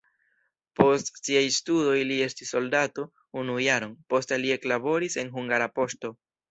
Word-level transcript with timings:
Post 0.79 1.19
siaj 1.27 1.43
studoj 1.57 1.99
li 2.13 2.17
estis 2.29 2.55
soldato 2.57 3.07
unu 3.43 3.61
jaron, 3.69 3.97
posta 4.15 4.43
li 4.43 4.59
eklaboris 4.61 5.25
en 5.25 5.35
Hungara 5.39 5.75
Poŝto. 5.81 6.19